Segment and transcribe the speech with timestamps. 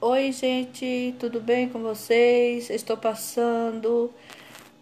[0.00, 2.70] Oi, gente, tudo bem com vocês?
[2.70, 4.14] Estou passando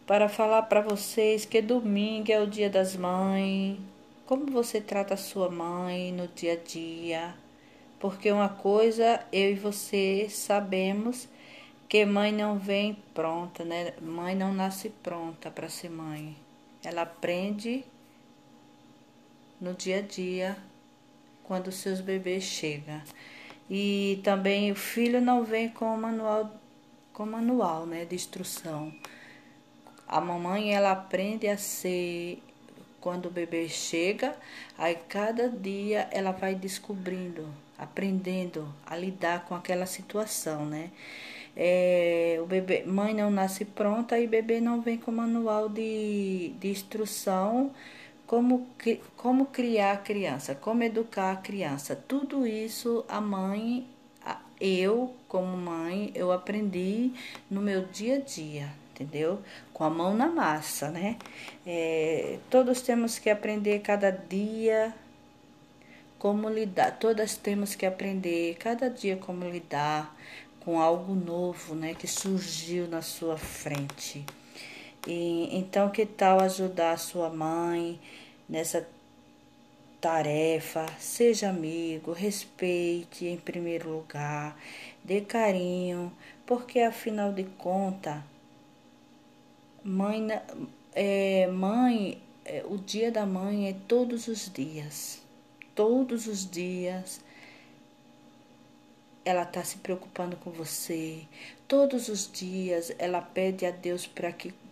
[0.06, 3.79] para falar para vocês que domingo é o Dia das Mães.
[4.27, 7.34] Como você trata a sua mãe no dia a dia?
[7.98, 11.27] Porque uma coisa eu e você sabemos
[11.88, 13.95] que mãe não vem pronta, né?
[14.02, 16.37] Mãe não nasce pronta para ser mãe.
[16.84, 17.87] Ela aprende
[19.59, 20.59] no dia a dia
[21.42, 23.01] quando seus bebês chegam.
[23.69, 26.51] E também o filho não vem com manual,
[27.12, 28.93] com manual né, de instrução.
[30.07, 32.41] A mamãe ela aprende a ser
[33.01, 34.37] quando o bebê chega,
[34.77, 37.48] aí cada dia ela vai descobrindo,
[37.79, 40.91] aprendendo a lidar com aquela situação, né?
[41.57, 46.69] É, o bebê, mãe não nasce pronta e bebê não vem com manual de, de
[46.69, 47.73] instrução
[48.27, 48.66] como,
[49.16, 51.95] como criar a criança, como educar a criança.
[51.95, 53.87] Tudo isso a mãe,
[54.60, 57.13] eu como mãe, eu aprendi
[57.51, 59.41] no meu dia a dia, entendeu?
[59.73, 61.16] Com a mão na massa, né?
[61.66, 64.94] É, todos temos que aprender cada dia
[66.19, 70.16] como lidar, todas temos que aprender cada dia como lidar
[70.61, 74.25] com algo novo, né, que surgiu na sua frente.
[75.06, 78.00] E, então, que tal ajudar a sua mãe
[78.49, 78.87] nessa
[80.00, 80.87] tarefa?
[80.99, 84.59] Seja amigo, respeite em primeiro lugar,
[85.04, 86.12] dê carinho,
[86.44, 88.21] porque afinal de contas,
[89.84, 90.27] mãe,
[90.93, 95.22] é, mãe, é, o dia da mãe é todos os dias.
[95.75, 97.21] Todos os dias
[99.25, 101.22] ela está se preocupando com você.
[101.69, 104.66] Todos os dias ela pede a Deus para que, que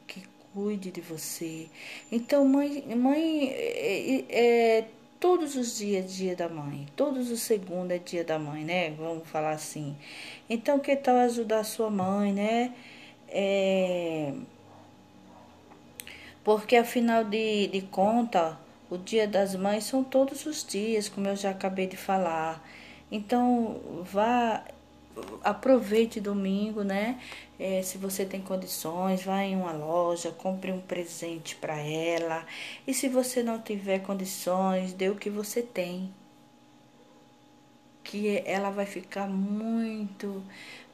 [0.55, 1.69] cuide de você.
[2.11, 4.89] Então, mãe, mãe é, é,
[5.19, 6.87] todos os dias é dia da mãe.
[6.95, 8.91] Todos os segundos é dia da mãe, né?
[8.93, 9.97] Vamos falar assim.
[10.49, 12.73] Então, que tal ajudar sua mãe, né?
[13.29, 14.33] É,
[16.45, 18.59] porque afinal de, de conta,
[18.91, 22.63] o dia das mães são todos os dias, como eu já acabei de falar.
[23.11, 24.63] Então, vá,
[25.45, 27.21] aproveite domingo, né?
[27.59, 32.45] É, se você tem condições, vá em uma loja, compre um presente para ela.
[32.87, 36.13] E se você não tiver condições, dê o que você tem.
[38.05, 40.45] Que ela vai ficar muito,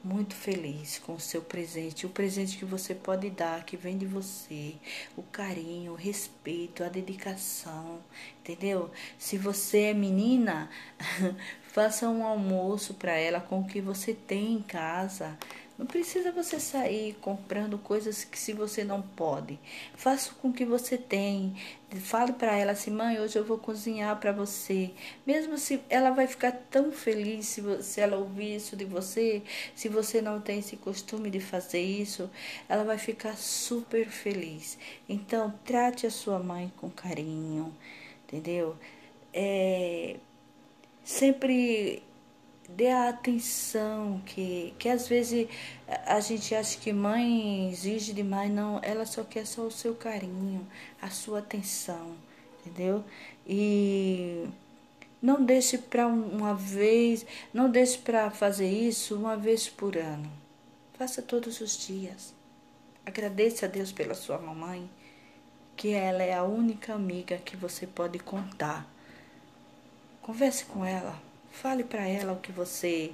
[0.03, 4.07] muito feliz com o seu presente, o presente que você pode dar, que vem de
[4.07, 4.75] você,
[5.17, 7.99] o carinho, o respeito, a dedicação,
[8.41, 8.91] entendeu?
[9.19, 10.71] Se você é menina,
[11.63, 15.37] faça um almoço para ela com o que você tem em casa.
[15.81, 19.59] Não precisa você sair comprando coisas que se você não pode.
[19.95, 21.57] Faça com que você tem.
[22.03, 24.91] Fale para ela assim, mãe, hoje eu vou cozinhar para você.
[25.27, 29.43] Mesmo se ela vai ficar tão feliz se, se ela ouvir isso de você,
[29.75, 32.31] se você não tem esse costume de fazer isso,
[32.69, 34.77] ela vai ficar super feliz.
[35.09, 37.75] Então, trate a sua mãe com carinho,
[38.27, 38.77] entendeu?
[39.33, 40.17] É,
[41.03, 42.03] sempre
[42.77, 45.49] dê a atenção que, que às vezes
[46.07, 50.67] a gente acha que mãe exige demais, não, ela só quer só o seu carinho,
[51.01, 52.17] a sua atenção,
[52.61, 53.05] entendeu?
[53.47, 54.49] E
[55.21, 60.31] não deixe para uma vez, não deixe para fazer isso uma vez por ano.
[60.95, 62.35] Faça todos os dias.
[63.05, 64.89] Agradeça a Deus pela sua mamãe,
[65.77, 68.87] que ela é a única amiga que você pode contar.
[70.23, 73.13] Converse com ela Fale para ela o que você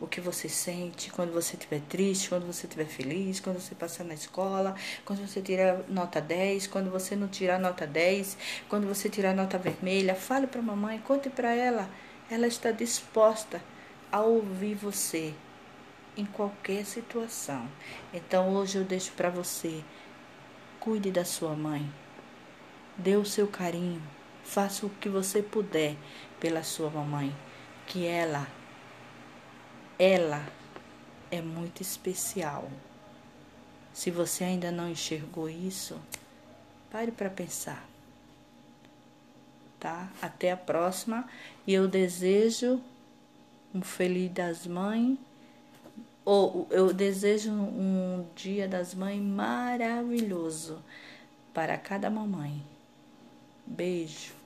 [0.00, 4.02] o que você sente quando você estiver triste, quando você estiver feliz, quando você passar
[4.02, 8.36] na escola, quando você tirar nota 10, quando você não tirar nota 10,
[8.68, 10.16] quando você tirar nota vermelha.
[10.16, 11.88] Fale para a mamãe, conte para ela.
[12.28, 13.62] Ela está disposta
[14.10, 15.32] a ouvir você
[16.16, 17.68] em qualquer situação.
[18.12, 19.84] Então hoje eu deixo para você.
[20.80, 21.88] Cuide da sua mãe.
[22.96, 24.02] Dê o seu carinho.
[24.42, 25.94] Faça o que você puder
[26.40, 27.32] pela sua mamãe
[27.86, 28.46] que ela,
[29.98, 30.46] ela
[31.30, 32.70] é muito especial.
[33.92, 36.00] Se você ainda não enxergou isso,
[36.90, 37.86] pare para pensar.
[39.78, 40.08] Tá?
[40.20, 41.28] Até a próxima
[41.66, 42.80] e eu desejo
[43.74, 45.18] um feliz das mães
[46.24, 50.80] ou eu desejo um dia das mães maravilhoso
[51.52, 52.62] para cada mamãe.
[53.66, 54.41] Beijo.